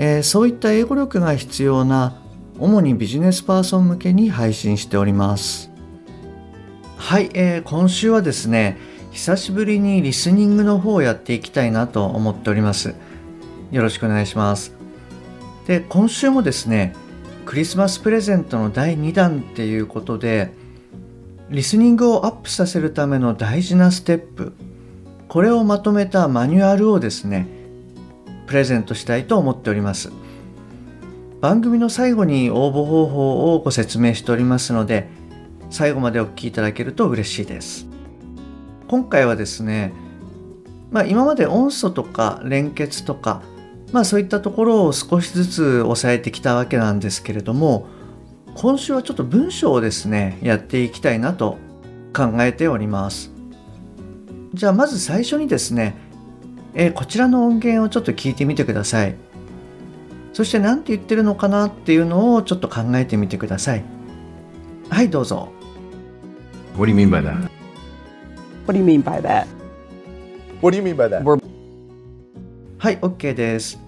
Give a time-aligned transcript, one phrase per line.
[0.00, 2.14] えーそういった英語力が必要な
[2.58, 5.70] 主にビジネスパーソン向けに配信しております。
[6.96, 8.78] はい、えー今週はですね
[9.10, 12.94] 久しぶりにリスニングの方をやっていきたいなと思っております。
[13.72, 14.72] よろしくお願いします。
[15.66, 16.94] で今週もですね
[17.44, 20.52] クリスマスプレゼントの第2弾っていうことで
[21.50, 24.52] リスニングをアップさせるための大事なステップ
[25.26, 27.57] これをまとめたマニュアルをですね
[28.48, 30.10] プレゼントしたいと思っております。
[31.40, 35.08] 番組の最後に応募方法をご説明しておりますので
[35.70, 37.86] 最後までお聞きいただけると嬉しいです。
[38.88, 39.92] 今回はですね
[40.90, 43.42] まあ今まで音素とか連結とか
[43.92, 47.86] まあそういったところを少しずつ抑えてきたわけなんですけれども
[48.54, 51.58] 今週はちょっと文章をですねやっていきたいなと
[52.16, 53.30] 考えております。
[54.54, 55.94] じゃあまず最初にですね、
[56.74, 59.14] えーこちらの音源をちょっと聞いてみてください
[60.32, 63.84] そして何て言ってるのかなっていうのをちょっと考えてみてください
[64.90, 65.52] はいどうぞ
[66.76, 67.48] What do you mean by that?
[68.66, 69.46] What do you mean by that?
[70.60, 71.22] What do you mean by that?
[72.78, 73.80] はい OK です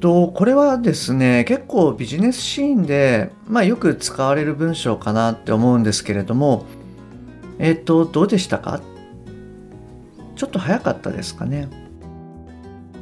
[0.00, 6.64] とこれはですね結構ビジネスシーンで、まあ、よく使われる文章かなって思うんですけれども
[7.58, 8.80] えっ、とどうでしたか？
[10.36, 11.68] ちょっと早かったですかね。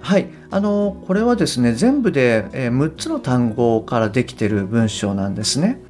[0.00, 0.28] はい。
[0.50, 5.80] あのこれはですね全部で6つの単語からできてる文章なんですね。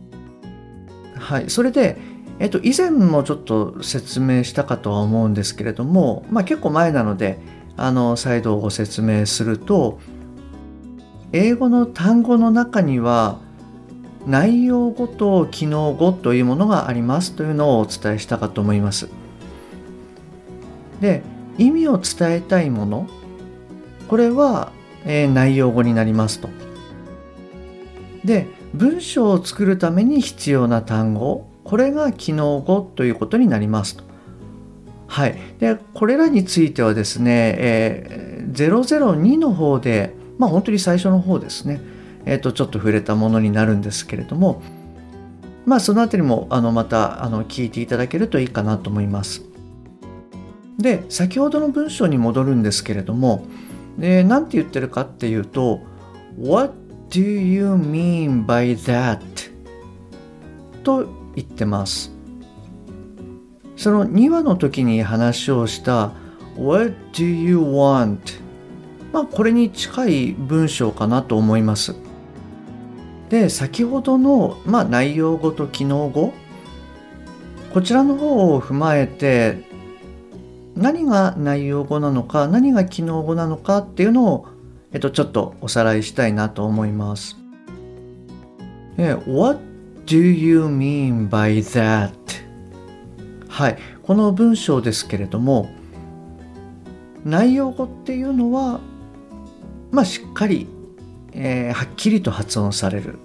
[1.19, 1.51] はい。
[1.51, 1.99] それで
[2.39, 7.39] えっと、以前もちょっと説明したかとは思うんですけれども、まあ、結構前なので
[7.77, 10.01] あの再度ご説明すると
[11.33, 13.39] 英語の単語の中には
[14.27, 19.09] 内容語と機能語というものがありますというのをお伝えしたかと思います。
[21.01, 21.23] で
[21.59, 23.09] 意味を伝えたいもの
[24.09, 24.73] これは、
[25.05, 26.49] えー内容語になりますと。
[28.25, 34.05] で文章を作るために必要な単語これが機能語ということになりますと。
[35.09, 41.81] はい、でこれらについてはですね、えー002の方でまあ本当に最初の方ですね、
[42.25, 44.63] えー、とちょっと触れたものになるんですけれども
[45.65, 49.52] まあそのあたりもあのまたあの聞いていただけるといいかなと思います。
[50.79, 53.47] で先ほどの文章に戻るんですけれども
[53.99, 55.81] 何て言ってるかっていうと
[56.39, 56.75] 「What
[57.11, 59.21] do you mean by that?」
[60.83, 62.13] と言ってます。
[63.77, 66.13] その2話の時に話をした
[66.57, 68.19] 「What do you want?」
[69.13, 71.95] まあこれに近い文章かなと思います。
[73.29, 76.35] で先ほどの、まあ、内容語と機能語
[77.73, 79.72] こちらの方を踏まえて
[80.77, 84.47] 何が内容語なのか何が機能語なのかっていうのを、
[84.93, 87.37] えっと、ちょっとおさらいしたいなと思います。
[88.97, 89.61] What
[90.07, 92.13] do you mean by that?
[93.49, 95.71] はい、この文章ですけれども
[97.25, 98.81] 内容語っていうのは
[99.91, 100.69] まあしっかり、
[101.33, 103.19] えーはっきりと発音される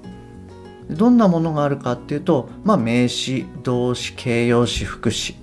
[0.89, 5.35] どんなものがあるかっていうと、まあ、名詞動詞形容詞副詞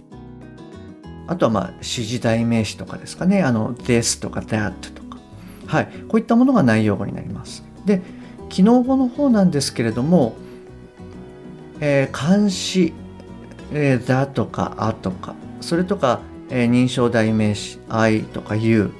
[1.26, 3.42] あとはまあ指示代名詞とかですかね。
[3.42, 5.18] あの this とか that とか。
[5.66, 5.88] はい。
[6.08, 7.64] こういったものが内容語になります。
[7.84, 8.02] で
[8.48, 10.34] 機能語の方なんですけれども、
[11.80, 12.92] えー監視
[13.72, 15.34] えーだとかあとか。
[15.60, 16.20] それとか、
[16.50, 18.90] えー認証代名詞 I とか U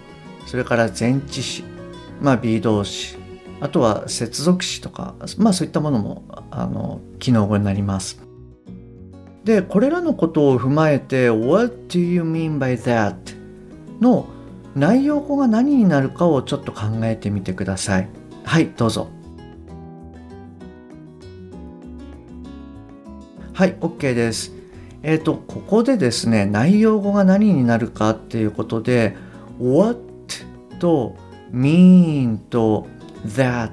[0.47, 1.65] それから前置詞。
[2.21, 3.17] まあ B 動詞。
[3.61, 5.15] あとは接続詞とか。
[5.39, 8.19] まあそういったものもあの機能語になります。
[9.45, 13.15] でこれらのことを踏まえて What do you mean by that?
[14.01, 14.27] の
[14.75, 18.09] 内容語が何になるかをちょっと考えてみてください。
[18.43, 19.09] はいどうぞ。
[23.53, 24.53] はい OK です。
[25.03, 29.15] えっ、とここでですね内容語が何になるかっていうことで
[29.61, 30.01] What
[30.81, 31.15] と
[31.53, 32.87] mean と
[33.27, 33.71] that、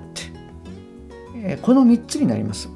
[1.61, 2.69] この3つになります。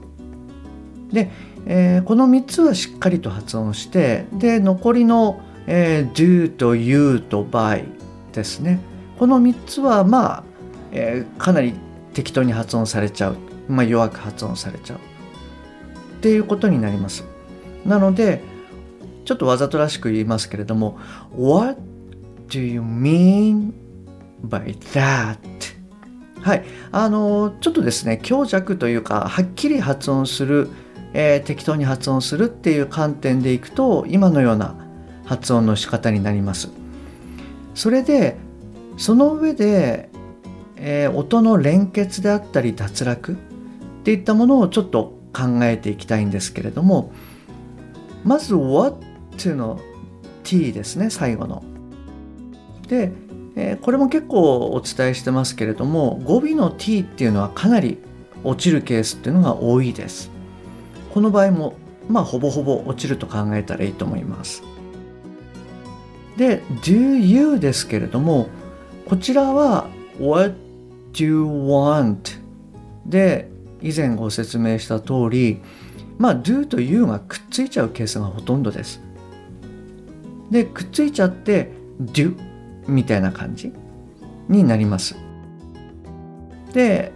[1.11, 1.31] で、
[1.65, 7.85] えーこの3つはしっかりと発音してで残りの、えー do と you と by
[8.33, 8.79] ですね。
[9.17, 10.43] この3つはまあ、
[10.91, 11.73] えーかなり
[12.13, 13.37] 適当に発音されちゃう、
[13.67, 14.97] まあ、弱く発音されちゃう。
[14.97, 17.23] っていうことになります。
[17.85, 18.41] なので
[19.25, 20.97] ちょっとわざとらしく言いますけれども
[21.35, 21.79] What
[22.47, 23.73] do you mean
[24.43, 25.37] by that?
[26.41, 26.63] はい。
[26.91, 30.69] あのちょっとですね強弱というかはっきり発音する、
[31.17, 34.75] えー、適当に発音するっていう観点でいくと今のような
[35.23, 36.69] 発音の仕方になります
[37.73, 38.35] それで
[38.97, 40.09] その上で、
[40.75, 43.35] えー、音の連結であったり脱落っ
[44.03, 47.13] ていったものをちょっと考えていきたいんですけれども
[48.25, 48.99] まず What
[49.55, 49.79] の
[50.43, 51.63] t ですね最後の。
[52.87, 53.11] で、
[53.55, 57.99] えー、これも結構お伝えしてますけれども語尾の t っていうのはかなり
[58.43, 60.34] 落ちるケースっていうのが多いです。
[61.15, 61.75] この場合も
[62.09, 64.63] まあほぼほぼ落ちると考えたらいいと思います。
[66.35, 68.49] で do you ですけれども
[69.07, 69.87] こちらは
[70.19, 70.53] what
[71.13, 72.37] do you want?
[73.05, 73.49] で
[73.81, 75.61] 以前ご説明した通り
[76.17, 79.01] まあ do と you がくっついちゃうケースがほとんどです。
[80.51, 81.71] でくっついちゃって
[82.01, 82.35] do
[82.87, 83.71] みたいな感じ
[84.49, 85.15] になります
[86.73, 87.11] で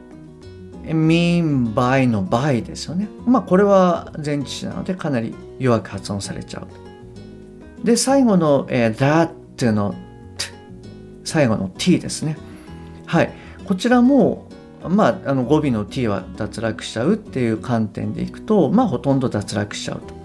[0.93, 3.07] mean by の by ですよね。
[3.25, 9.95] まあこれは前置詞なのでかなり弱く発音されちゃうで最後の、えー、that の
[10.37, 10.53] t
[11.23, 12.37] 最後の t ですね。
[13.05, 13.33] はい。
[13.65, 14.49] こちらも
[14.87, 20.19] まあ、あの語尾の t は脱落しちゃうっていう観点でいくとまあほとんど脱落しちゃうと。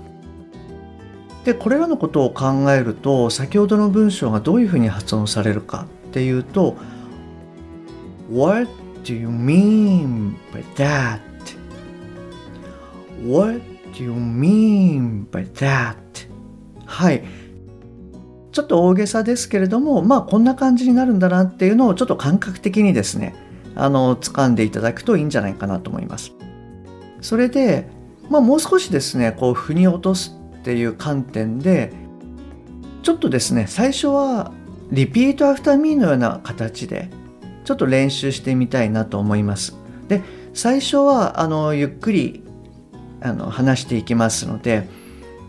[1.45, 6.77] でこれらのことを考えると先ほどの文章がどういうふうに発音されるかっていうと
[8.33, 8.71] What
[9.05, 11.21] do you mean by that?
[13.23, 13.61] What
[13.93, 15.97] do you mean by that?
[16.87, 17.23] はい
[18.53, 23.35] ちょっと大げさですけれどもまあこんな感じになるんだなっていうのをちょっと感覚的にですね
[23.75, 26.33] あの掴んでいただくといいんじゃないかなと思います
[27.21, 27.89] それで
[28.31, 31.93] まあもう少しですねこう腑に落とすっていう観点で
[33.03, 34.53] ちょっとですね最初は
[34.93, 37.11] repeat after me のような形で
[37.65, 39.77] ちょっと練習してみたいなと思います。
[40.09, 40.23] で
[40.53, 42.45] 最初はあのゆっくり
[43.21, 44.87] あの話していきますので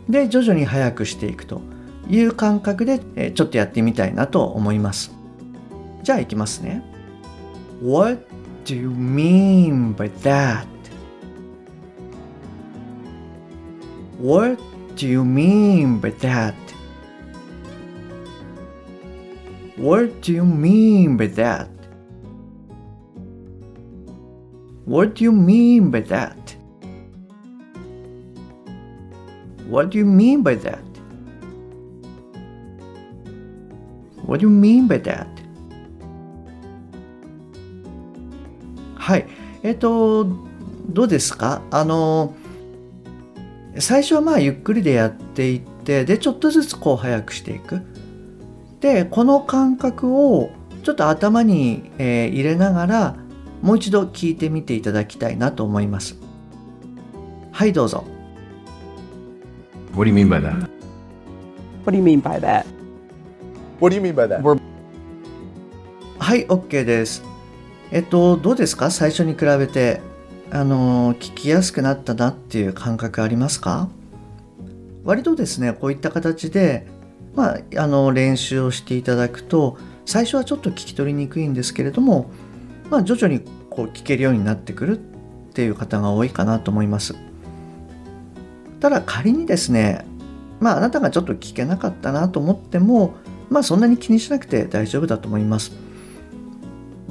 [0.09, 1.62] で徐々に速くしていくと
[2.09, 5.12] いう感覚で、えちょっとやってみたいなと思います。
[6.03, 6.83] じゃあいきますね。
[7.83, 8.23] What
[8.65, 10.68] do you mean by that?
[14.21, 14.61] What
[14.95, 16.53] do you mean by that?
[19.77, 21.75] What do you mean by that?
[24.87, 26.35] What do you mean by that?
[29.69, 30.79] What do you mean by that?
[34.25, 35.27] What do you mean by that?
[38.95, 39.27] はい。
[39.63, 40.25] えっ、と、
[40.89, 41.61] どうですか？
[41.71, 42.35] あの、
[43.79, 47.81] 最初はまあゆっくりでやっていってでちょっとずつこう速くしていく
[48.79, 50.49] でこの感覚を
[50.83, 53.15] ちょっと頭に、えー、入れながら
[53.65, 56.15] もう一度聞いてみていただきたいなと思います
[57.51, 58.06] はいどうぞ
[59.95, 60.69] What do you mean by that?
[61.83, 62.63] What do you mean by that?
[63.79, 64.62] What do you mean by that?
[66.19, 67.23] はい OK です
[67.89, 68.92] えっとどうですか？
[68.92, 69.99] 最初に比べて
[70.51, 73.90] あの聞きやすくなったなっていう感覚ありますか？
[75.06, 76.85] 割とですねこういった形で、
[77.33, 82.30] まあ、あの練習をしていただくと最初はちょっと聞き取りにくいんですけれども、
[82.89, 85.01] まあ、徐々にこう聞けるようになってくるっ
[85.54, 87.15] ていう方が多いかなと思います。
[88.80, 90.06] ただ仮にですね
[90.59, 93.15] まああなたがちょっと聞けなかったなと思っても
[93.49, 95.71] まあそんなに気にしなくて大丈夫だと思います。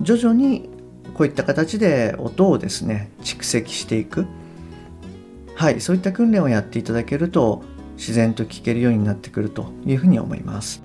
[0.01, 0.69] 徐々に
[1.15, 4.27] こういった形で音をですね蓄積していく。
[5.55, 7.63] はいそういった訓練をやっていただけると
[7.97, 10.83] 自然と聞けるようになってくるというふうに思います。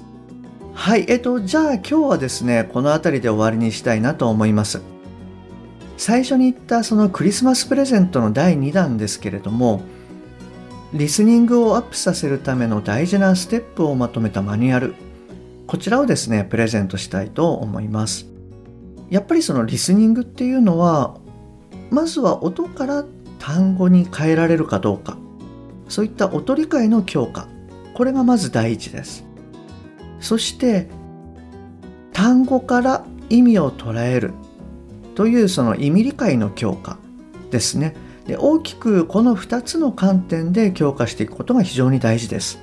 [0.79, 4.81] はいえっとじゃあ今日はですねこの辺りで終わりにしたいなと思います。
[5.97, 9.81] 最初に言ったそのクリスマスプレゼントの第2弾ですけれども
[10.93, 14.95] リスニングをアップさせるための大事なステップをまとめたマニュアル
[15.67, 18.27] こちらをですねプレゼントしたいと思います。
[19.09, 21.17] やっぱりそのリスニングっていうのは
[21.91, 23.03] まずは音から
[23.37, 25.17] 単語に変えられるかどうか
[25.89, 27.49] そういった音理解の強化
[27.93, 29.28] これがまず第一です。
[30.19, 30.87] そして
[32.13, 34.33] 単語から意味を捉える
[35.15, 36.97] というその意味理解の強化
[37.51, 37.95] ですね
[38.27, 42.59] で大きくこの2つの観点で強化していくことが非常に大事です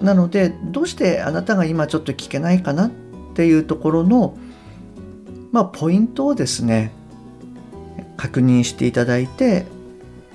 [0.00, 2.90] なのでどうしてあなたが今ちょっと聞けないかなっ
[3.34, 4.36] ていうところの
[5.52, 6.92] まあ、ポイントをですね
[8.16, 9.66] 確認していただいて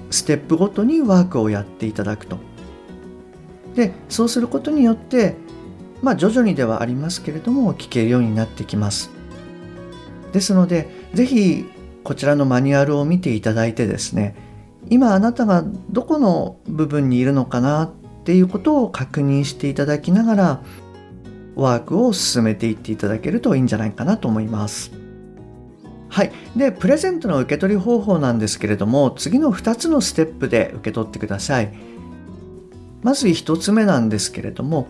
[0.10, 2.38] ステップごとにワークをやっていただくと。
[3.76, 5.36] でそうすることによって
[6.02, 9.10] まあ徐々にではありますけれども聞けるようになってきます。
[10.32, 11.66] ですので是非
[12.04, 14.36] こちらのマニュアルを見ていただいてですね
[14.90, 17.92] 今あなたがどこの部分にいるのかなっ
[18.26, 20.64] ていうことを確認していただきながら
[21.56, 24.92] ワークを進めていっていただけるといいんじゃないかなと思います。
[26.10, 26.32] はい。
[26.56, 31.74] で、プレゼントの受け取り方法なんですけれども、次の2つのステップで受け取ってください。
[33.04, 34.88] まず1つ目なんですけれども、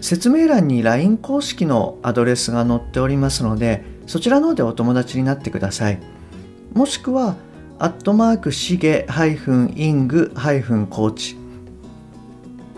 [0.00, 6.00] 説明欄に LINE 公式のアドレスが載っておりますので、そちらの方でお友達になってください。
[6.72, 7.36] もしくは、
[7.80, 11.36] アットマークしげイングコーチ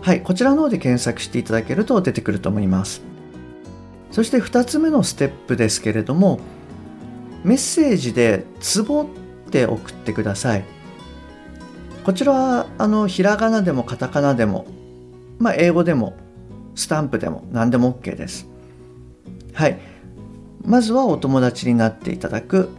[0.03, 3.03] はい、こちらの方で検索していただけると出てくると思います。
[4.11, 6.41] そして2つ目のステップですけれども、
[7.45, 9.03] メッセージで「ツボ」
[9.49, 10.65] って送ってください。
[12.04, 14.66] こちらはあのひらがなでもカタカナでも、
[15.38, 16.16] まあ、英語でも
[16.75, 18.49] スタンプでも何でも OK です。
[19.52, 19.78] はい。
[20.64, 22.71] まずはお友達になっていただく。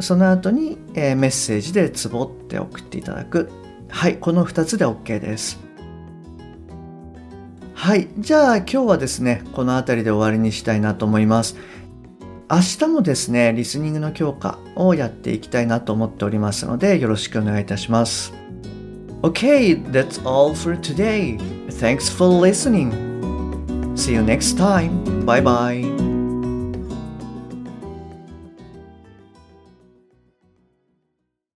[0.00, 3.50] その後に、えー、メッセージでツボって送っていただく。
[3.88, 5.60] はい、この2つで OK です。
[7.74, 11.56] はい、じゃあ今日はですね、この辺りで終わりにしたいなと思います。
[12.52, 18.34] 明日もですね、リスニングの強化をやっていきたいなと思っておりますので、よろしくお願いいたします。
[19.22, 21.38] Okay, that's all for today.
[21.68, 22.92] Thanks for listening.
[23.96, 25.24] See you next time.
[25.24, 26.11] Bye bye.